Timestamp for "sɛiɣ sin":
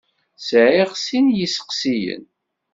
0.47-1.25